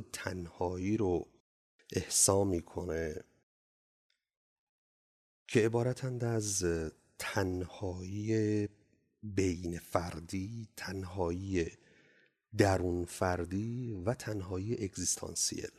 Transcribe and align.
تنهایی 0.00 0.96
رو 0.96 1.28
احسا 1.92 2.44
می‌کنه 2.44 3.24
که 5.48 5.60
عبارتند 5.60 6.24
از 6.24 6.64
تنهایی 7.18 8.68
بین 9.22 9.78
فردی 9.78 10.68
تنهایی 10.76 11.66
درون 12.56 13.04
فردی 13.04 13.92
و 14.06 14.14
تنهایی 14.14 14.84
اگزیستانسیل. 14.84 15.70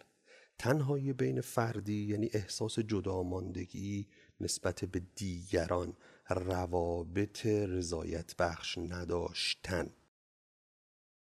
تنهایی 0.60 1.14
بین 1.14 1.42
فردی 1.42 2.06
یعنی 2.06 2.30
احساس 2.34 2.80
جداماندگی 2.80 4.08
نسبت 4.40 4.86
به 4.86 5.00
دیگران 5.00 5.98
روابط 6.30 7.46
رضایت 7.46 8.36
بخش 8.36 8.78
نداشتن. 8.78 9.90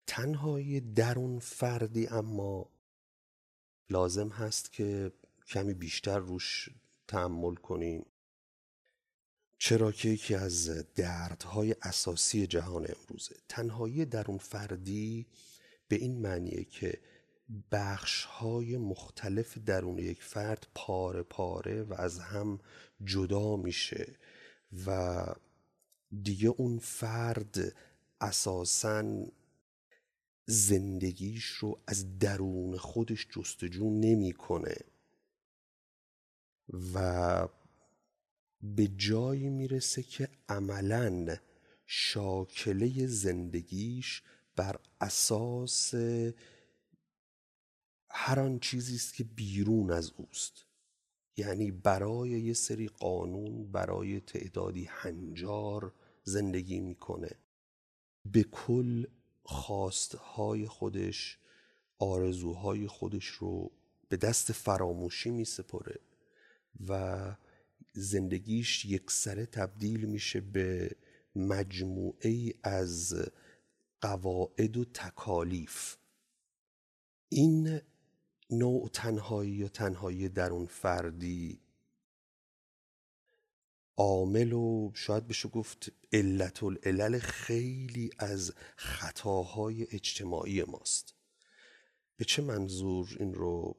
تنهایی 0.06 0.80
درون 0.80 1.38
فردی 1.38 2.06
اما 2.06 2.75
لازم 3.90 4.28
هست 4.28 4.72
که 4.72 5.12
کمی 5.48 5.74
بیشتر 5.74 6.18
روش 6.18 6.68
تحمل 7.08 7.54
کنیم 7.54 8.06
چرا 9.58 9.92
که 9.92 10.08
یکی 10.08 10.34
از 10.34 10.84
دردهای 10.94 11.74
اساسی 11.82 12.46
جهان 12.46 12.86
امروزه. 12.96 13.36
تنهایی 13.48 14.04
درون 14.04 14.38
فردی 14.38 15.26
به 15.88 15.96
این 15.96 16.20
معنیه 16.20 16.64
که 16.64 17.00
بخش 17.72 18.24
های 18.24 18.76
مختلف 18.76 19.58
درون 19.58 19.98
یک 19.98 20.22
فرد 20.22 20.66
پاره 20.74 21.22
پاره 21.22 21.82
و 21.82 21.94
از 21.98 22.18
هم 22.18 22.60
جدا 23.04 23.56
میشه 23.56 24.16
و 24.86 25.24
دیگه 26.22 26.48
اون 26.48 26.78
فرد 26.78 27.74
اساسا 28.20 29.24
زندگیش 30.46 31.44
رو 31.44 31.80
از 31.86 32.18
درون 32.18 32.76
خودش 32.76 33.26
جستجو 33.30 33.90
نمی‌کنه. 33.90 34.76
و 36.94 37.48
به 38.62 38.88
جایی 38.88 39.48
می‌رسه 39.48 40.02
که 40.02 40.28
عملا 40.48 41.36
شاکله 41.86 43.06
زندگیش 43.06 44.22
بر 44.56 44.80
اساس 45.00 45.94
هر 48.10 48.40
آن 48.40 48.58
چیزی 48.58 48.94
است 48.96 49.14
که 49.14 49.24
بیرون 49.24 49.90
از 49.90 50.12
اوست. 50.16 50.66
یعنی 51.36 51.70
برای 51.70 52.30
یه 52.30 52.52
سری 52.52 52.88
قانون 52.88 53.72
برای 53.72 54.20
تعدادی 54.20 54.84
هنجار 54.84 55.94
زندگی 56.24 56.80
می‌کنه. 56.80 57.30
به 58.24 58.42
کل 58.42 59.06
خواستهای 59.46 60.66
خودش 60.66 61.38
آرزوهای 61.98 62.86
خودش 62.86 63.26
رو 63.26 63.70
به 64.08 64.16
دست 64.16 64.52
فراموشی 64.52 65.30
میسپره 65.30 66.00
و 66.88 67.34
زندگیش 67.92 68.84
یک 68.84 69.10
سره 69.10 69.46
تبدیل 69.46 70.04
میشه 70.04 70.40
به 70.40 70.90
مجموعه 71.36 72.30
ای 72.30 72.54
از 72.62 73.14
قواعد 74.00 74.76
و 74.76 74.84
تکالیف. 74.84 75.96
این 77.28 77.80
نوع 78.50 78.88
تنهایی 78.92 79.52
یا 79.52 79.68
تنهایی 79.68 80.28
درون 80.28 80.66
فردی 80.66 81.60
عامل 83.96 84.52
و 84.52 84.90
شاید 84.94 85.28
بشه 85.28 85.48
گفت 85.48 85.92
علت 86.12 86.62
العلل 86.62 87.18
خیلی 87.18 88.10
از 88.18 88.52
خطاهای 88.76 89.86
اجتماعی 89.90 90.64
ماست. 90.64 91.14
به 92.16 92.24
چه 92.24 92.42
منظور 92.42 93.16
این 93.20 93.34
رو 93.34 93.76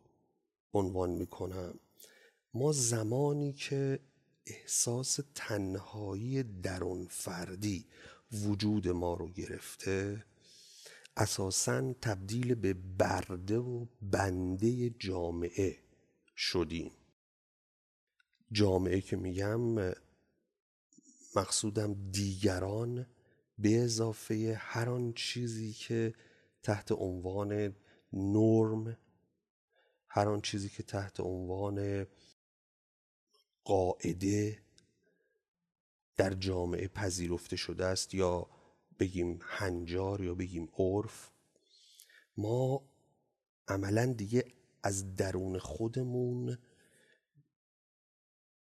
عنوان 0.73 1.09
می‌کنم؟ 1.09 1.79
ما 2.53 2.71
زمانی 2.71 3.53
که 3.53 3.99
احساس 4.45 5.19
تنهایی 5.35 6.43
درون 6.43 7.07
فردی 7.09 7.85
وجود 8.31 8.87
ما 8.87 9.13
رو 9.13 9.29
گرفته 9.29 10.23
اساسا 11.17 11.93
تبدیل 11.93 12.55
به 12.55 12.73
برده 12.73 13.57
و 13.57 13.85
بنده 14.01 14.89
جامعه 14.89 15.77
شدیم. 16.35 16.91
جامعه 18.51 19.01
که 19.01 19.15
میگم 19.15 19.93
مقصودم 21.37 22.11
دیگران 22.11 23.07
به 23.59 23.83
اضافه 23.83 24.57
هر 24.59 24.89
آن 24.89 25.13
چیزی 25.13 25.73
که 25.73 26.13
تحت 26.63 26.91
عنوان 26.91 27.75
نرم 28.13 28.97
هر 30.07 30.29
آن 30.29 30.41
چیزی 30.41 30.69
که 30.69 30.83
تحت 30.83 31.19
عنوان 31.19 32.07
قاعده 33.63 34.61
در 36.15 36.33
جامعه 36.33 36.87
پذیرفته 36.87 37.55
شده 37.55 37.85
است 37.85 38.13
یا 38.13 38.49
بگیم 38.99 39.39
هنجار 39.41 40.21
یا 40.21 40.35
بگیم 40.35 40.69
عرف 40.77 41.31
ما 42.37 42.89
عملا 43.67 44.05
دیگه 44.05 44.45
از 44.83 45.15
درون 45.15 45.59
خودمون 45.59 46.57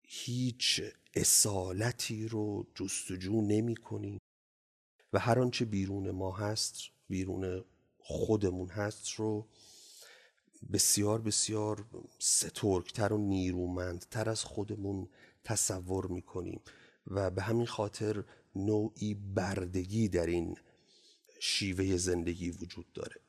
هیچ 0.04 0.82
اصالتی 1.20 2.28
رو 2.28 2.68
جستجو 2.76 3.42
نمی 3.42 3.76
کنیم. 3.76 4.20
و 5.14 5.20
هر 5.20 5.40
آنچه 5.40 5.66
بیرون 5.66 6.12
ما 6.12 6.32
هست 6.32 6.82
بیرون 7.10 7.64
خودمون 7.98 8.70
هست 8.70 9.10
رو 9.10 9.48
بسیار 10.74 11.22
بسیار 11.22 11.86
سترکتر 12.20 13.14
و 13.14 13.18
نیرومندتر 13.18 14.30
از 14.30 14.44
خودمون 14.44 15.10
تصور 15.44 16.08
می‌کنیم 16.08 16.62
و 17.08 17.30
به 17.30 17.42
همین 17.42 17.66
خاطر 17.66 18.24
نوعی 18.56 19.14
بردگی 19.14 20.08
در 20.08 20.26
این 20.26 20.58
شیوه 21.40 21.98
زندگی 21.98 22.50
وجود 22.52 22.94
داره. 22.94 23.22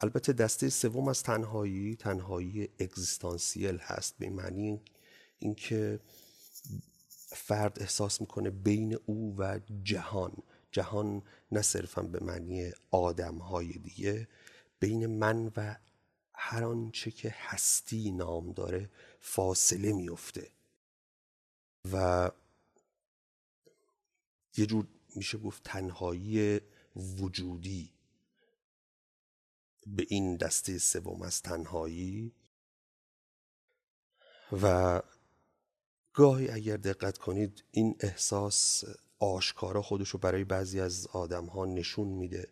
البته 0.00 0.32
دسته 0.32 0.68
سوم 0.68 1.08
از 1.08 1.22
تنهایی 1.22 1.96
تنهایی 1.96 2.68
اگزیستانسیل 2.78 3.76
هست 3.76 4.14
به 4.18 4.30
معنی 4.30 4.80
اینکه 5.38 6.00
فرد 7.34 7.82
احساس 7.82 8.20
می‌کنه 8.20 8.50
بین 8.50 8.98
او 9.06 9.36
و 9.38 9.60
جهان. 9.82 10.42
جهان 10.70 11.22
نه 11.52 11.62
صرفا 11.62 12.02
به 12.02 12.24
معنی 12.24 12.72
آدم 12.90 13.38
های 13.38 13.72
دیگه 13.72 14.28
بین 14.80 15.06
من 15.06 15.52
و 15.56 15.76
هر 16.34 16.64
آنچه 16.64 17.10
که 17.10 17.34
هستی 17.38 18.10
نام 18.10 18.52
داره 18.52 18.90
فاصله 19.20 19.92
میفته 19.92 20.50
و 21.92 22.30
یه 24.56 24.66
جور 24.66 24.86
میشه 25.16 25.38
گفت 25.38 25.62
تنهایی 25.62 26.60
وجودی. 26.96 27.92
به 29.86 30.06
این 30.08 30.36
دسته 30.36 30.78
سوم 30.78 31.22
از 31.22 31.42
تنهایی. 31.42 32.32
و 34.62 35.02
گاهی 36.14 36.48
اگر 36.48 36.76
دقت 36.76 37.18
کنید 37.18 37.64
این 37.70 37.96
احساس 38.00 38.84
آشکارا 39.18 39.82
خودش 39.82 40.08
رو 40.08 40.18
برای 40.18 40.44
بعضی 40.44 40.80
از 40.80 41.06
آدم 41.06 41.46
ها 41.46 41.64
نشون 41.64 42.08
میده 42.08 42.48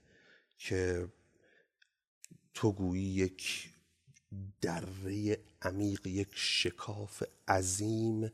که 0.59 1.09
تو 2.55 2.73
گویی 2.73 3.03
یک 3.03 3.71
دره 4.61 5.39
عمیق 5.63 6.07
یک 6.07 6.29
شکاف 6.35 7.23
عظیم 7.49 8.33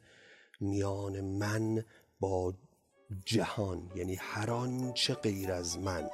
میان 0.60 1.20
من 1.20 1.84
با 2.20 2.54
جهان. 3.24 3.90
یعنی 3.94 4.14
هر 4.14 4.50
آنچه 4.50 5.14
غیر 5.14 5.52
از 5.52 5.78
من 5.78 6.10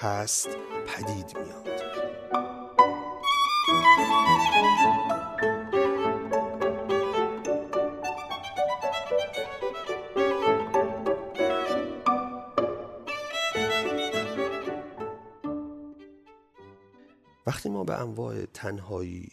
هست 0.00 0.48
پدید 0.86 1.38
میاد. 1.38 1.94
وقتی 17.46 17.68
ما 17.68 17.84
به 17.84 18.00
انواع 18.00 18.46
تنهایی 18.46 19.28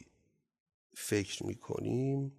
فکر 0.93 1.45
می‌کنیم 1.45 2.31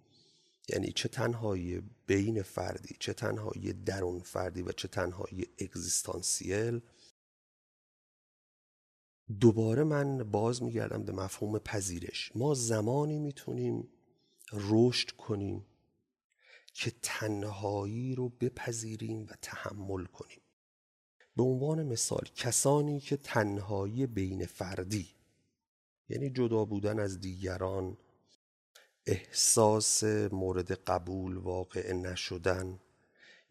یعنی 0.69 0.91
چه 0.91 1.09
تنهایی 1.09 1.81
بین 2.07 2.41
فردی 2.41 2.95
چه 2.99 3.13
تنهایی 3.13 3.73
درون 3.73 4.19
فردی 4.19 4.61
و 4.61 4.71
چه 4.71 4.87
تنهایی 4.87 5.47
اگزیستانسیل 5.59 6.81
دوباره 9.39 9.83
من 9.83 10.17
باز 10.23 10.63
میگردم 10.63 11.03
به 11.03 11.11
مفهوم 11.11 11.59
پذیرش. 11.59 12.31
ما 12.35 12.53
زمانی 12.53 13.19
می‌تونیم 13.19 13.87
رشد 14.51 15.11
کنیم 15.11 15.65
که 16.73 16.91
تنهایی 17.01 18.15
رو 18.15 18.29
بپذیریم 18.29 19.25
و 19.25 19.33
تحمل 19.41 20.05
کنیم. 20.05 20.41
به 21.35 21.43
عنوان 21.43 21.83
مثال 21.83 22.27
کسانی 22.35 22.99
که 22.99 23.17
تنهایی 23.17 24.07
بین 24.07 24.45
فردی 24.45 25.12
یعنی 26.13 26.29
جدا 26.29 26.65
بودن 26.65 26.99
از 26.99 27.21
دیگران 27.21 27.97
احساس 29.05 30.03
مورد 30.31 30.71
قبول 30.71 31.37
واقع 31.37 31.93
نشدن 31.93 32.79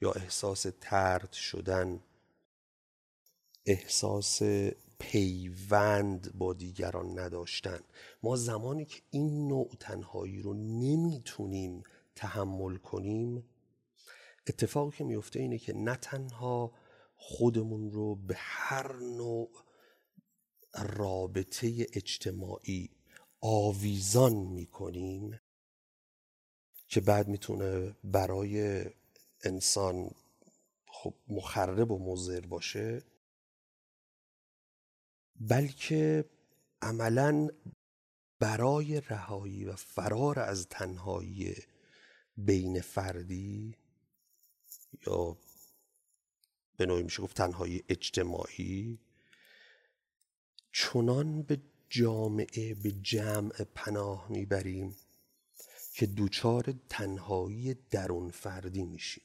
یا 0.00 0.12
احساس 0.12 0.66
ترد 0.80 1.32
شدن 1.32 2.00
احساس 3.66 4.42
پیوند 4.98 6.38
با 6.38 6.52
دیگران 6.52 7.18
نداشتن. 7.18 7.80
ما 8.22 8.36
زمانی 8.36 8.84
که 8.84 9.02
این 9.10 9.48
نوع 9.48 9.70
تنهایی 9.80 10.42
رو 10.42 10.54
نمی‌تونیم 10.54 11.82
تحمل 12.14 12.76
کنیم 12.76 13.44
اتفاقی 14.46 14.96
که 14.96 15.04
میفته 15.04 15.40
اینه 15.40 15.58
که 15.58 15.72
نه 15.72 15.96
تنها 15.96 16.72
خودمون 17.16 17.90
رو 17.90 18.14
به 18.14 18.34
هر 18.38 18.96
نوع 18.96 19.50
رابطه 20.74 21.86
اجتماعی 21.92 22.90
آویزان 23.40 24.32
می‌کنیم 24.32 25.40
که 26.88 27.00
بعد 27.00 27.28
می‌تونه 27.28 27.96
برای 28.04 28.84
انسان 29.44 30.10
خب 30.86 31.14
مخرب 31.28 31.90
و 31.90 32.12
مضر 32.12 32.40
باشه. 32.40 33.02
بلکه 35.40 36.24
عملا 36.82 37.48
برای 38.38 39.00
رهایی 39.00 39.64
و 39.64 39.76
فرار 39.76 40.38
از 40.38 40.66
تنهایی 40.68 41.54
بین 42.36 42.80
فردی 42.80 43.76
یا 45.06 45.38
به 46.76 46.86
نوعی 46.86 47.02
میشه 47.02 47.22
گفت 47.22 47.36
تنهایی 47.36 47.84
اجتماعی 47.88 49.00
چنان 50.72 51.42
به 51.42 51.60
جامعه 51.88 52.74
به 52.74 52.92
جمع 52.92 53.64
پناه 53.74 54.26
می‌بریم 54.30 54.96
که 55.94 56.06
دوچار 56.06 56.74
تنهایی 56.88 57.74
درون 57.74 58.30
فردی 58.30 58.82
میشیم. 58.82 59.24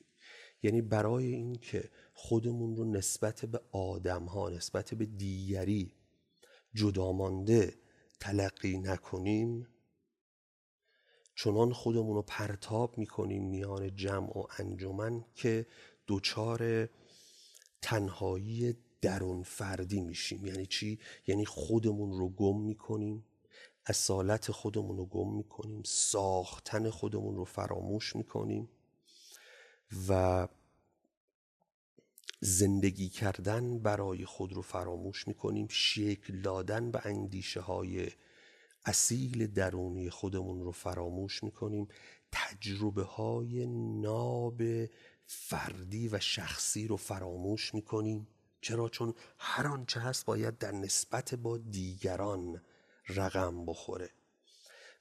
یعنی 0.63 0.81
برای 0.81 1.25
اینکه 1.25 1.89
خودمون 2.13 2.75
رو 2.75 2.91
نسبت 2.91 3.45
به 3.45 3.61
آدم 3.71 4.25
ها 4.25 4.49
نسبت 4.49 4.93
به 4.93 5.05
دیگری 5.05 5.93
جدا 6.73 7.11
مانده 7.11 7.73
تلقی 8.19 8.77
نکنیم 8.77 9.67
چنان 11.35 11.73
خودمون 11.73 12.15
رو 12.15 12.21
پرتاب 12.21 12.97
می‌کنیم 12.97 13.49
میان 13.49 13.95
جمع 13.95 14.37
و 14.37 14.47
انجمن 14.59 15.25
که 15.35 15.65
دوچار 16.07 16.89
تنهایی 17.81 18.77
درون 19.01 19.43
فردی 19.43 20.01
میشیم 20.01 20.45
یعنی 20.45 20.65
چی؟ 20.65 20.99
یعنی 21.27 21.45
خودمون 21.45 22.11
رو 22.19 22.29
گم 22.29 22.61
می‌کنیم 22.61 23.25
اصالت 23.85 24.51
خودمون 24.51 24.97
رو 24.97 25.05
گم 25.05 25.33
می‌کنیم 25.35 25.83
ساختن 25.85 26.89
خودمون 26.89 27.35
رو 27.35 27.45
فراموش 27.45 28.15
می‌کنیم 28.15 28.69
و 30.09 30.47
زندگی 32.41 33.09
کردن 33.09 33.79
برای 33.79 34.25
خود 34.25 34.53
رو 34.53 34.61
فراموش 34.61 35.27
می‌کنیم 35.27 35.67
شکل 35.69 36.41
دادن 36.41 36.91
به 36.91 37.01
اندیشه 37.03 37.59
های 37.59 38.09
اصیل 38.85 39.47
درونی 39.47 40.09
خودمون 40.09 40.61
رو 40.61 40.71
فراموش 40.71 41.43
می‌کنیم 41.43 41.87
تجربه 42.31 43.03
های 43.03 43.65
ناب 44.01 44.61
فردی 45.25 46.07
و 46.07 46.19
شخصی 46.19 46.87
رو 46.87 46.97
فراموش 46.97 47.73
می‌کنیم 47.73 48.27
چرا؟ 48.61 48.89
چون 48.89 49.13
هر 49.37 49.67
آنچه 49.67 49.99
هست 49.99 50.25
باید 50.25 50.57
در 50.57 50.71
نسبت 50.71 51.35
با 51.35 51.57
دیگران 51.57 52.61
رقم 53.09 53.65
بخوره. 53.65 54.09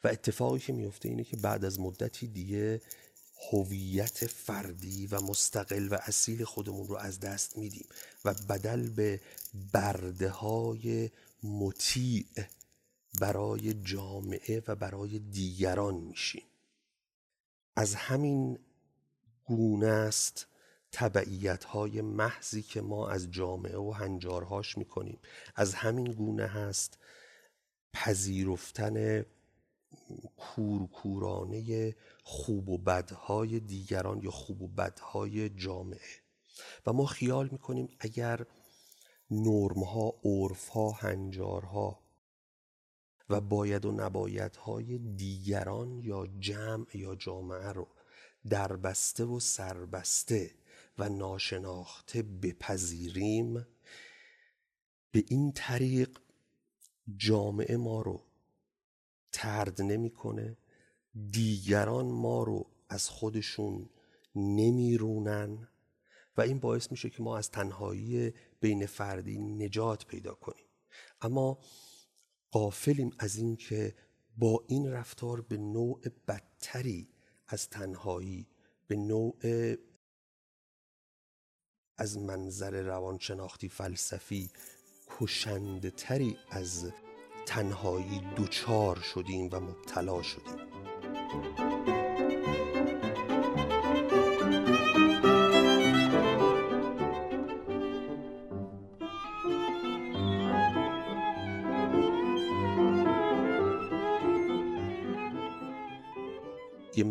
و 0.05 0.09
اتفاقی 0.09 0.59
که 0.59 0.73
میفته 0.73 1.09
اینه 1.09 1.25
که 1.25 1.37
بعد 1.37 1.65
از 1.65 1.81
مدتی 1.81 2.27
دیگه 2.27 2.81
هویت 3.53 4.27
فردی 4.27 5.07
و 5.07 5.21
مستقل 5.21 5.89
و 5.89 5.99
اصیل 6.03 6.45
خودمون 6.45 6.89
رو 6.89 6.97
از 6.97 7.21
دست 7.21 7.59
میدیم 7.59 7.87
و 8.25 8.35
بدل 8.35 8.89
به 8.89 9.21
برده 9.73 10.29
های 10.29 11.11
مطیع 11.43 12.27
برای 13.21 13.75
جامعه 13.75 14.63
و 14.69 14.75
برای 14.75 15.19
دیگران 15.19 15.95
میشیم. 15.95 16.43
از 17.77 17.95
همین 17.95 18.59
گونه 19.45 19.87
است 19.87 20.47
تبعیت 20.93 21.65
های 21.65 22.01
محضی 22.01 22.63
که 22.63 22.81
ما 22.81 23.09
از 23.09 23.31
جامعه 23.31 23.77
و 23.77 23.91
هنجارهاش 23.91 24.79
می‌کنیم. 24.79 25.19
از 25.55 25.75
همین 25.75 26.13
گونه 26.13 26.47
هست 26.47 26.99
پذیرفتن 27.93 29.25
کورکورانه 30.37 31.95
خوب 32.23 32.69
و 32.69 32.79
بدهای 32.79 33.61
دیگران 33.61 34.23
یا 34.23 34.31
خوب 34.31 34.63
و 34.63 34.69
بدهای 34.69 35.49
جامعه. 35.49 36.23
و 36.87 36.93
ما 36.93 37.07
خیال 37.07 37.49
می‌کنیم 37.53 37.89
اگر 38.01 38.47
نرمها، 39.31 40.15
عرفها، 40.25 40.91
هنجارها 40.91 42.01
و 43.29 43.41
باید 43.41 43.85
و 43.85 43.93
نبایدهای 43.93 44.99
دیگران 44.99 46.01
یا 46.05 46.27
جمع 46.39 46.87
یا 46.95 47.15
جامعه 47.15 47.73
رو 47.73 47.89
دربسته 48.51 49.25
و 49.25 49.41
سربسته 49.41 50.51
و 50.99 51.09
ناشناخته 51.09 52.23
بپذیریم 52.23 53.67
به 55.11 55.25
این 55.29 55.53
طریق 55.53 56.19
جامعه 57.17 57.77
ما 57.77 58.03
رو 58.03 58.23
ترد 59.33 59.83
نمی‌کنه 59.83 60.57
دیگران 61.31 62.07
ما 62.07 62.43
رو 62.43 62.71
از 62.89 63.09
خودشون 63.09 63.89
نمیرونن 64.35 65.69
و 66.37 66.41
این 66.41 66.59
باعث 66.59 66.91
میشه 66.91 67.11
که 67.11 67.23
ما 67.23 67.39
از 67.39 67.51
تنهایی 67.51 68.33
بین 68.61 68.87
فردی 68.87 69.39
نجات 69.39 70.07
پیدا 70.07 70.35
کنیم. 70.35 70.65
اما 71.21 71.59
قافلیم 72.51 73.11
از 73.19 73.37
این 73.37 73.57
که 73.57 73.95
با 74.37 74.65
این 74.69 74.91
رفتار 74.91 75.41
به 75.41 75.57
نوع 75.57 76.01
بدتری 76.29 77.09
از 77.47 77.69
تنهایی 77.69 78.49
به 78.87 78.97
نوع 78.97 79.37
از 81.99 82.19
منظر 82.19 82.83
روانشناختی 82.83 83.69
فلسفی 83.69 84.51
کشنده 85.19 85.91
تری 85.91 86.37
از 86.51 86.93
تنهایی 87.47 88.21
دوچار 88.37 88.97
شدیم 89.15 89.49
و 89.53 89.61
مبتلا 89.61 90.23
شدیم. 90.23 90.57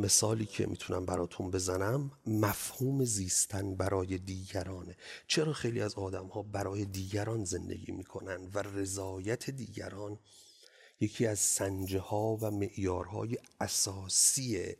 مثالی 0.05 0.45
که 0.45 0.65
می‌تونم 0.65 1.05
براتون 1.05 1.51
بزنم 1.51 2.11
مفهوم 2.27 3.03
زیستن 3.05 3.75
برای 3.75 4.17
دیگرانه. 4.17 4.97
چرا 5.27 5.53
خیلی 5.53 5.81
از 5.81 5.93
آدم 5.93 6.27
ها 6.27 6.41
برای 6.41 6.85
دیگران 6.85 7.45
زندگی 7.45 7.91
می‌کنن 7.91 8.47
و 8.53 8.59
رضایت 8.59 9.49
دیگران 9.49 10.19
یکی 10.99 11.25
از 11.25 11.39
سنجه 11.39 11.99
ها 11.99 12.37
و 12.41 12.51
معیارهای 12.51 13.37
اساسی 13.61 14.75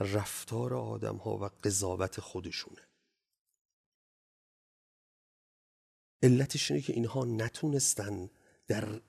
رفتار 0.00 0.74
آدم 0.74 1.16
ها 1.16 1.38
و 1.38 1.50
قضاوت 1.64 2.20
خودشونه؟ 2.20 2.82
علتش 6.22 6.70
اینه 6.70 6.82
که 6.82 6.92
اینها 6.92 7.24
نتونستن 7.24 8.30
در 8.68 9.00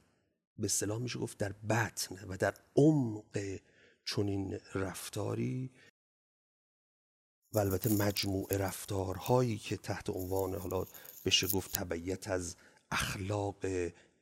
به 0.57 0.67
صلاح 0.67 0.99
میشه 0.99 1.19
گفت 1.19 1.37
در 1.37 1.51
بطن 1.51 2.25
و 2.27 2.37
در 2.37 2.53
عمق 2.75 3.59
چنین 4.07 4.59
رفتاری 4.75 5.71
و 7.53 7.59
البته 7.59 7.89
مجموع 7.89 8.57
رفتارهایی 8.57 9.57
که 9.57 9.77
تحت 9.77 10.09
عنوان 10.09 10.55
حالا 10.55 10.85
بشه 11.25 11.47
گفت 11.47 11.71
تبعیت 11.71 12.27
از 12.27 12.55
اخلاق 12.91 13.65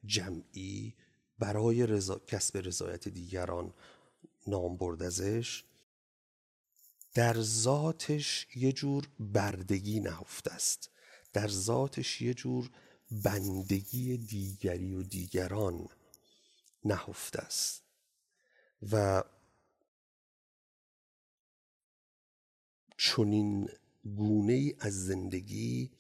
جمعی 0.05 0.95
برای 1.39 1.85
رضا... 1.85 2.19
کسب 2.27 2.57
رضایت 2.57 3.07
دیگران 3.07 3.73
نام 4.47 4.77
برد 4.77 5.03
ازش 5.03 5.63
در 7.13 7.41
ذاتش 7.41 8.47
یه 8.55 8.71
جور 8.71 9.07
بردگی 9.19 9.99
نهفته 9.99 10.51
است. 10.51 10.89
در 11.33 11.47
ذاتش 11.47 12.21
یه 12.21 12.33
جور 12.33 12.69
بندگی 13.11 14.17
دیگری 14.17 14.93
و 14.93 15.03
دیگران 15.03 15.87
نهفته 16.85 17.39
است. 17.39 17.83
و 18.91 19.23
چنین 22.97 23.69
گونه 24.15 24.53
ای 24.53 24.75
از 24.79 25.05
زندگی 25.05 25.91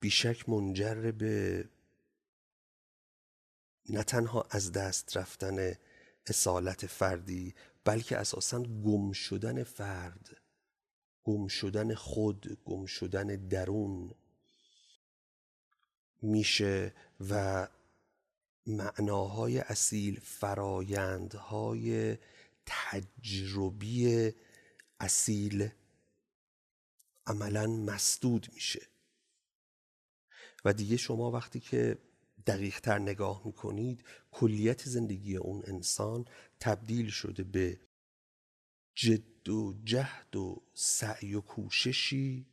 بیشک 0.00 0.48
منجر 0.48 1.10
به 1.10 1.64
نه 3.88 4.02
تنها 4.02 4.46
از 4.50 4.72
دست 4.72 5.16
رفتن 5.16 5.74
اصالت 6.26 6.86
فردی 6.86 7.54
بلکه 7.84 8.16
اساسا 8.16 8.62
گم 8.62 9.12
شدن 9.12 9.64
فرد 9.64 10.36
گم 11.24 11.48
شدن 11.48 11.94
خود 11.94 12.58
گم 12.64 12.86
شدن 12.86 13.26
درون 13.26 14.14
میشه 16.22 16.94
و 17.30 17.68
معناهای 18.66 19.58
اصیل 19.58 20.20
فرایندهای 20.22 22.16
تجربی 22.66 24.32
اصیل 25.00 25.68
عملا 27.26 27.66
مسدود 27.66 28.48
میشه. 28.54 28.86
و 30.64 30.72
دیگه 30.72 30.96
شما 30.96 31.30
وقتی 31.30 31.60
که 31.60 31.98
دقیق 32.46 32.80
تر 32.80 32.98
نگاه 32.98 33.42
می‌کنید 33.44 34.04
کلیت 34.30 34.88
زندگی 34.88 35.36
اون 35.36 35.62
انسان 35.66 36.24
تبدیل 36.60 37.10
شده 37.10 37.44
به 37.44 37.80
جد 38.94 39.48
و 39.48 39.74
جهد 39.84 40.36
و 40.36 40.62
سعی 40.74 41.34
و 41.34 41.40
کوششی 41.40 42.46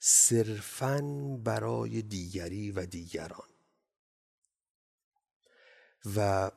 صرفا 0.00 1.00
برای 1.44 2.02
دیگری 2.02 2.70
و 2.70 2.86
دیگران. 2.86 3.48
و 6.16 6.50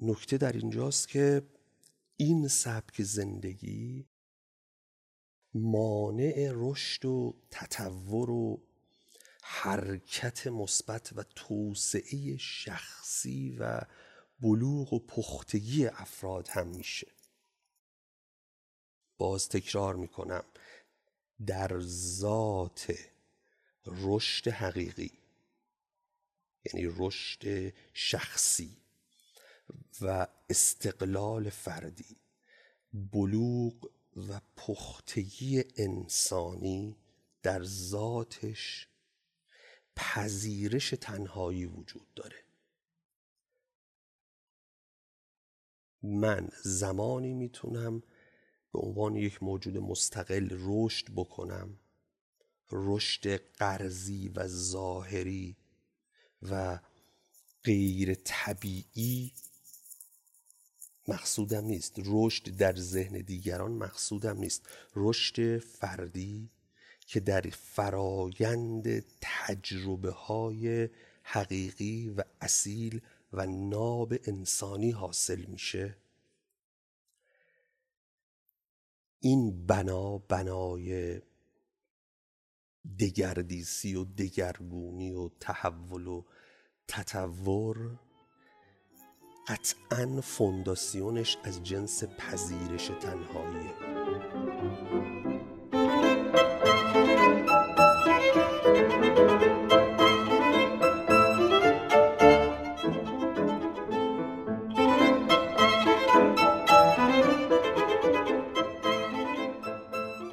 نکته 0.00 0.38
در 0.38 0.52
اینجاست 0.52 1.08
که 1.08 1.42
این 2.16 2.48
سبک 2.48 3.02
زندگی 3.02 4.06
مانع 5.54 6.50
رشد 6.54 7.04
و 7.04 7.34
تطور 7.50 8.30
و 8.30 8.62
حرکت 9.42 10.46
مثبت 10.46 11.12
و 11.16 11.22
توسعه 11.22 12.36
شخصی 12.36 13.56
و 13.60 13.80
بلوغ 14.40 14.92
و 14.92 14.98
پختگی 14.98 15.86
افراد 15.86 16.48
هم 16.48 16.66
میشه. 16.66 17.06
باز 19.18 19.48
تکرار 19.48 19.96
می‌کنم. 19.96 20.44
در 21.46 21.80
ذات 21.80 22.94
رشد 23.86 24.48
حقیقی 24.48 25.12
یعنی 26.64 26.94
رشد 26.98 27.72
شخصی 27.92 28.76
و 30.00 30.26
استقلال 30.50 31.50
فردی 31.50 32.16
بلوغ 32.92 33.90
و 34.16 34.40
پختگی 34.56 35.64
انسانی 35.76 36.96
در 37.42 37.62
ذاتش 37.64 38.88
پذیرش 39.96 40.94
تنهایی 41.00 41.64
وجود 41.64 42.14
داره. 42.14 42.44
من 46.02 46.48
زمانی 46.64 47.34
می‌تونم 47.34 48.02
به 48.72 48.78
عنوان 48.78 49.16
یک 49.16 49.42
موجود 49.42 49.76
مستقل 49.76 50.48
رشد 50.50 51.06
بکنم 51.14 51.78
رشد 52.72 53.36
قرضی 53.36 54.28
و 54.28 54.46
ظاهری 54.46 55.56
و 56.42 56.80
غیر 57.64 58.14
طبیعی 58.14 59.32
مقصودم 61.08 61.64
نیست. 61.64 61.94
رشد 62.04 62.56
در 62.56 62.76
ذهن 62.76 63.20
دیگران 63.20 63.72
مقصودم 63.72 64.38
نیست. 64.38 64.68
رشد 64.96 65.58
فردی 65.58 66.50
که 67.06 67.20
در 67.20 67.40
فرایند 67.40 69.04
تجربه 69.20 70.10
های 70.10 70.88
حقیقی 71.22 72.08
و 72.08 72.24
اصیل 72.40 73.00
و 73.32 73.46
ناب 73.46 74.14
انسانی 74.24 74.90
حاصل 74.90 75.44
میشه. 75.44 75.96
این 79.20 79.66
بنا 79.66 80.18
بنای 80.18 81.20
دگردیسی 82.98 83.94
و 83.94 84.04
دگرگونی 84.04 85.12
و 85.12 85.28
تحول 85.40 86.06
و 86.06 86.24
تطور 86.88 87.98
قطعا 89.50 90.20
فونداسیونش 90.20 91.36
از 91.44 91.62
جنس 91.62 92.04
پذیرش 92.04 92.90
تنهاییه. 93.00 93.99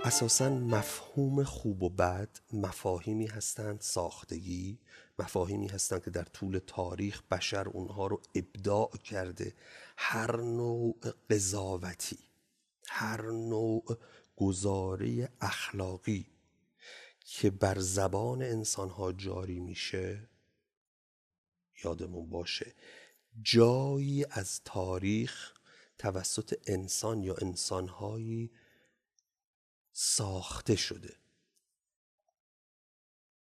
اساسا 0.07 0.49
مفهوم 0.49 1.43
خوب 1.43 1.83
و 1.83 1.89
بد 1.89 2.29
مفاهیمی 2.53 3.25
هستند 3.27 3.81
ساختگی 3.81 4.77
مفاهیمی 5.19 5.67
هستند 5.67 6.03
که 6.03 6.09
در 6.09 6.23
طول 6.23 6.59
تاریخ 6.67 7.21
بشر 7.31 7.69
اونها 7.69 8.07
رو 8.07 8.21
ابداع 8.35 8.91
کرده. 9.03 9.53
هر 9.97 10.37
نوع 10.41 10.95
قضاوتی 11.29 12.17
هر 12.87 13.21
نوع 13.31 13.97
گزاره 14.37 15.29
اخلاقی 15.41 16.25
که 17.25 17.49
بر 17.49 17.79
زبان 17.79 18.41
انسانها 18.41 19.11
جاری 19.11 19.59
میشه 19.59 20.29
یادمون 21.83 22.29
باشه 22.29 22.73
جایی 23.43 24.25
از 24.31 24.61
تاریخ 24.65 25.53
توسط 25.97 26.53
انسان 26.67 27.23
یا 27.23 27.35
انسانهایی 27.41 28.51
ساخته 30.17 30.75
شده. 30.75 31.15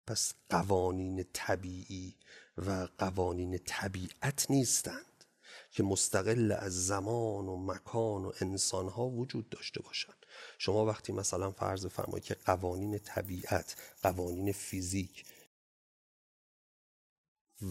پس 0.06 0.34
قوانین 0.48 1.24
طبیعی 1.32 2.16
و 2.58 2.88
قوانین 2.98 3.58
طبیعت 3.58 4.50
نیستند 4.50 5.24
که 5.70 5.82
مستقل 5.82 6.52
از 6.52 6.86
زمان 6.86 7.48
و 7.48 7.56
مکان 7.56 8.24
و 8.24 8.32
انسانها 8.40 9.06
وجود 9.06 9.48
داشته 9.48 9.82
باشند. 9.82 10.26
شما 10.58 10.86
وقتی 10.86 11.12
مثلا 11.12 11.50
فرض 11.50 11.86
فرمایید 11.86 12.24
که 12.24 12.34
قوانین 12.34 12.98
طبیعت 12.98 13.76
قوانین 14.02 14.52
فیزیک 14.52 15.24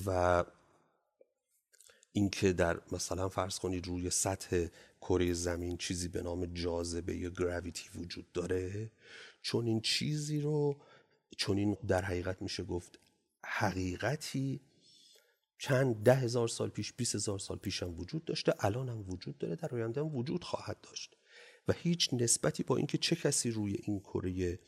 و 0.06 0.44
اینکه 2.12 2.54
در 2.54 2.82
مثلا 2.92 3.30
فرض 3.30 3.60
کنید 3.60 3.88
روی 3.88 4.10
سطح 4.10 4.68
کره 5.02 5.34
زمین 5.34 5.78
چیزی 5.78 6.08
به 6.08 6.22
نام 6.22 6.46
جاذبه 6.46 7.18
یا 7.18 7.30
گراویتی 7.30 7.90
وجود 7.96 8.32
داره؟ 8.32 8.92
چون 9.42 9.66
این 9.66 9.82
چیزی 9.82 10.42
رو 10.42 10.82
چون 11.38 11.58
این 11.58 11.78
در 11.88 12.02
حقیقت 12.02 12.42
میشه 12.42 12.64
گفت 12.64 13.00
حقیقتی 13.46 14.62
چند 15.58 16.04
ده 16.04 16.16
هزار 16.16 16.48
سال 16.48 16.70
پیش 16.70 16.94
بیس 16.94 17.16
هزار 17.16 17.40
سال 17.40 17.58
پیش 17.58 17.84
هم 17.84 18.00
وجود 18.00 18.26
داشته 18.26 18.54
الان 18.60 18.90
هم 18.90 19.10
وجود 19.10 19.38
داره 19.38 19.56
در 19.56 19.76
آینده 19.76 20.02
هم 20.02 20.16
وجود 20.16 20.44
خواهد 20.44 20.82
داشت. 20.82 21.16
و 21.68 21.74
هیچ 21.74 22.10
نسبتی 22.14 22.64
با 22.64 22.78
اینکه 22.78 22.98
چه 22.98 23.16
کسی 23.16 23.52
روی 23.52 23.74
این 23.74 24.00
کره 24.00 24.60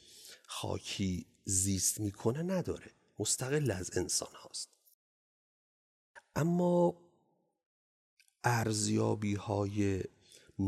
خاکی 0.48 1.26
زیست 1.46 2.00
می‌کنه 2.00 2.44
نداره. 2.44 2.92
مستقل 3.20 3.72
از 3.72 3.98
انسان 3.98 4.36
هاست. 4.36 4.70
اما 6.36 7.02
ارزیابی 8.44 9.36
های 9.36 10.04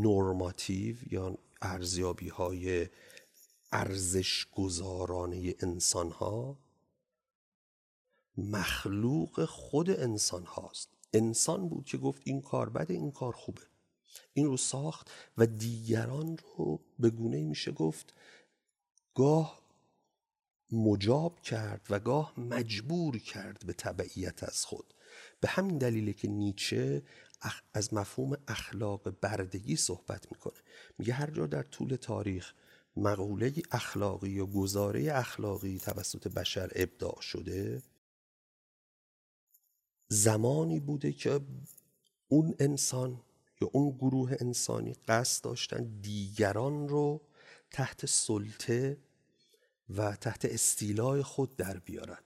نورماتیو 0.01 0.95
یا 1.11 1.37
ارزیابی 1.61 2.29
های 2.29 2.89
ارزش 3.71 4.47
گذارانه 4.51 5.55
انسان 5.59 6.11
ها 6.11 6.57
مخلوق 8.37 9.45
خود 9.45 9.89
انسان 9.89 10.45
هاست 10.45 10.89
انسان 11.13 11.69
بود 11.69 11.85
که 11.85 11.97
گفت 11.97 12.21
این 12.25 12.41
کار 12.41 12.69
بده 12.69 12.93
این 12.93 13.11
کار 13.11 13.33
خوبه. 13.33 13.61
این 14.33 14.45
رو 14.45 14.57
ساخت 14.57 15.11
و 15.37 15.45
دیگران 15.45 16.37
رو 16.57 16.79
به 16.99 17.09
گونه 17.09 17.43
میشه 17.43 17.71
گفت 17.71 18.13
گاه 19.15 19.63
مجاب 20.71 21.41
کرد 21.41 21.87
و 21.89 21.99
گاه 21.99 22.39
مجبور 22.39 23.17
کرد 23.17 23.65
به 23.65 23.73
تبعیت 23.73 24.43
از 24.43 24.65
خود. 24.65 24.93
به 25.41 25.47
همین 25.47 25.77
دلیله 25.77 26.13
که 26.13 26.27
نیچه 26.27 27.03
از 27.73 27.93
مفهوم 27.93 28.37
اخلاق 28.47 29.09
بردگی 29.09 29.75
صحبت 29.75 30.31
می‌کنه. 30.31 30.59
میگه 30.97 31.13
هر 31.13 31.31
جا 31.31 31.47
در 31.47 31.63
طول 31.63 31.95
تاریخ 31.95 32.53
مقوله 32.95 33.53
اخلاقی 33.71 34.39
و 34.39 34.45
گزاره 34.45 35.13
اخلاقی 35.13 35.79
توسط 35.79 36.27
بشر 36.27 36.71
ابداع 36.75 37.21
شده 37.21 37.83
زمانی 40.07 40.79
بوده 40.79 41.11
که 41.13 41.39
اون 42.27 42.55
انسان 42.59 43.21
یا 43.61 43.69
اون 43.73 43.97
گروه 43.97 44.35
انسانی 44.39 44.93
قصد 44.93 45.43
داشتن 45.43 45.99
دیگران 46.01 46.87
رو 46.87 47.21
تحت 47.71 48.05
سلطه 48.05 48.97
و 49.89 50.15
تحت 50.15 50.45
استیلای 50.45 51.23
خود 51.23 51.55
در 51.55 51.79
بیارن. 51.79 52.17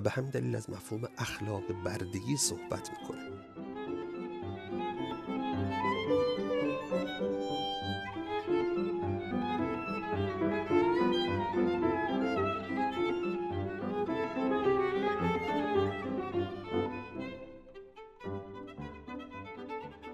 به 0.00 0.10
هم 0.10 0.30
دلیل 0.30 0.56
از 0.56 0.70
مفهوم 0.70 1.08
اخلاق 1.18 1.72
بردگی 1.84 2.36
صحبت 2.36 2.90
می‌کنه. 2.90 3.28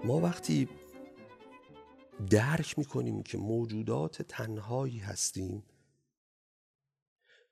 ما 0.03 0.19
وقتی 0.19 0.69
درک 2.29 2.79
می‌کنیم 2.79 3.23
که 3.23 3.37
موجودات 3.37 4.21
تنهایی 4.21 4.99
هستیم 4.99 5.63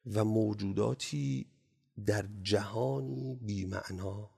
و 0.06 0.26
موجوداتی 0.26 1.53
در 2.06 2.26
جهانی 2.42 3.36
بیمعنا 3.36 4.30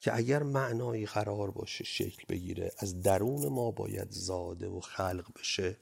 که 0.00 0.16
اگر 0.16 0.42
معنایی 0.42 1.06
قرار 1.06 1.50
باشه 1.50 1.84
شکل 1.84 2.24
بگیره 2.28 2.72
از 2.78 3.02
درون 3.02 3.48
ما 3.48 3.70
باید 3.70 4.10
زاده 4.10 4.68
و 4.68 4.80
خلق 4.80 5.38
بشه 5.38 5.76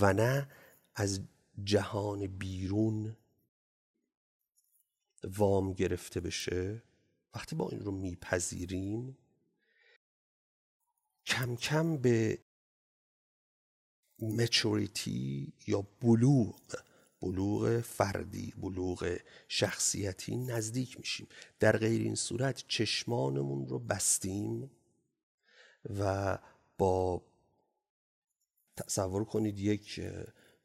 و 0.00 0.12
نه 0.12 0.48
از 0.94 1.20
جهان 1.64 2.26
بیرون 2.26 3.16
وام 5.24 5.72
گرفته 5.72 6.20
بشه. 6.20 6.82
وقتی 7.34 7.56
با 7.56 7.68
این 7.68 7.80
رو 7.80 7.90
میپذیریم 7.90 9.16
کم 11.26 11.56
کم 11.56 11.96
به 11.96 12.38
مچوریتی 14.18 15.52
یا 15.66 15.86
بلوغ 16.00 16.60
بلوغ 17.20 17.80
فردی 17.80 18.54
بلوغ 18.56 19.18
شخصیتی 19.48 20.36
نزدیک 20.36 20.98
میشیم. 20.98 21.28
در 21.60 21.76
غیر 21.76 22.02
این 22.02 22.14
صورت 22.14 22.64
چشمانمون 22.68 23.68
رو 23.68 23.78
بستیم 23.78 24.70
و 25.98 26.38
با 26.78 27.22
تصور 28.76 29.24
کنید 29.24 29.58
یک 29.58 30.00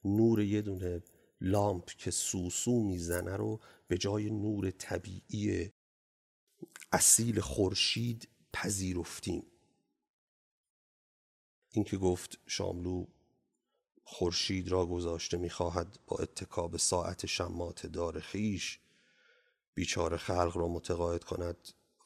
نور 0.06 0.42
یه 0.42 0.62
دونه 0.62 1.02
لامپ 1.42 1.86
که 1.86 2.12
سوسو 2.12 2.84
می‌زنه 2.84 3.36
رو 3.36 3.60
به 3.88 3.98
جای 3.98 4.30
نور 4.30 4.72
طبیعی 4.72 5.72
اصیل 6.92 7.40
خورشید 7.40 8.28
پذیرفتیم. 8.54 9.46
این 11.72 11.84
که 11.84 11.98
گفت 11.98 12.40
شاملو 12.48 13.06
خورشید 14.04 14.68
را 14.68 14.86
گذاشته 14.86 15.38
می‌خواهد 15.38 16.00
با 16.08 16.18
اتکاب 16.18 16.78
ساعت 16.78 17.26
شمات 17.26 17.88
دار 17.88 18.20
خیش 18.20 18.80
بیچاره 19.74 20.18
خلق 20.18 20.58
را 20.58 20.68
متقاعد 20.68 21.24
کند 21.24 21.58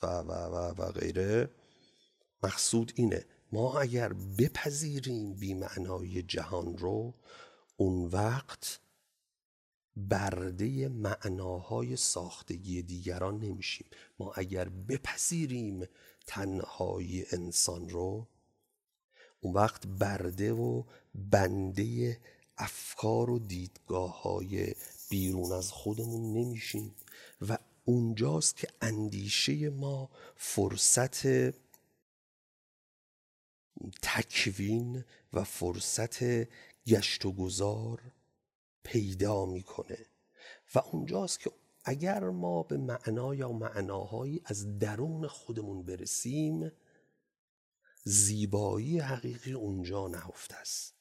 و 0.03 0.05
و 0.05 0.31
و 0.31 0.81
و 0.81 0.91
غیره. 0.91 1.49
مقصود 2.43 2.91
اینه 2.95 3.25
ما 3.51 3.79
اگر 3.79 4.13
بپذیریم 4.13 5.33
بیمعنای 5.33 6.23
جهان 6.23 6.77
رو 6.77 7.13
اون 7.77 8.05
وقت 8.05 8.79
برده 9.95 10.87
معناهای 10.87 11.95
ساختگی 11.95 12.81
دیگران 12.81 13.39
نمیشیم. 13.39 13.87
ما 14.19 14.33
اگر 14.33 14.69
بپذیریم 14.69 15.87
تنهایی 16.27 17.25
انسان 17.31 17.89
رو 17.89 18.27
اون 19.39 19.53
وقت 19.53 19.87
برده 19.87 20.53
و 20.53 20.83
بنده 21.17 22.17
افکار 22.57 23.29
و 23.29 23.39
دیدگاه 23.39 24.21
های 24.21 24.75
بیرون 25.09 25.51
از 25.51 25.71
خودمون 25.71 26.33
نمیشیم 26.33 26.95
و 27.41 27.57
اونجاست 27.85 28.57
که 28.57 28.67
اندیشه 28.81 29.69
ما 29.69 30.09
فرصت 30.35 31.27
تکوین 34.01 35.05
و 35.33 35.43
فرصت 35.43 36.23
گشت 36.87 37.25
و 37.25 37.31
گذار 37.31 38.01
پیدا 38.83 39.45
می‌کنه. 39.45 40.05
و 40.75 40.79
اونجاست 40.79 41.39
که 41.39 41.51
اگر 41.83 42.29
ما 42.29 42.63
به 42.63 42.77
معنا 42.77 43.35
یا 43.35 43.51
معناهایی 43.51 44.41
از 44.45 44.79
درون 44.79 45.27
خودمون 45.27 45.83
برسیم 45.83 46.71
زیبایی 48.03 48.99
حقیقی 48.99 49.51
اونجا 49.53 50.07
نهفته 50.07 50.55
است. 50.55 50.96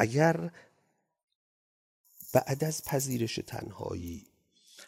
اگر 0.00 0.50
بعد 2.34 2.64
از 2.64 2.84
پذیرش 2.84 3.40
تنهایی 3.46 4.26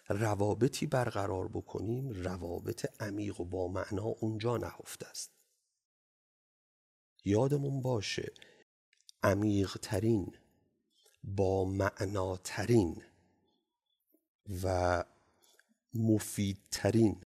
روابطی 0.08 0.86
برقرار 0.86 1.48
بکنیم 1.48 2.10
روابط 2.10 3.02
عمیق 3.02 3.40
و 3.40 3.44
با 3.44 3.68
معنا 3.68 4.04
اونجا 4.04 4.56
نهفته 4.56 5.06
است. 5.06 5.30
یادمون 7.24 7.82
باشه 7.82 8.32
عمیق 9.22 9.78
ترین 9.82 10.36
با 11.24 11.64
معناترین 11.64 13.02
و 14.62 15.04
مفیدترین 15.94 17.24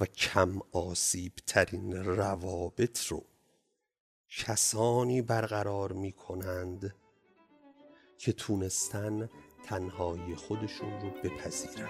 و 0.00 0.06
کم 0.06 0.58
آسیب 0.72 1.32
ترین 1.46 1.92
روابط 1.92 3.06
رو 3.06 3.24
کسانی 4.30 5.22
برقرار 5.22 5.92
می 5.92 6.12
کنند 6.12 6.94
که 8.18 8.32
تونستن 8.32 9.28
تنهایی 9.64 10.34
خودشون 10.34 11.00
رو 11.00 11.10
بپذیرن. 11.10 11.88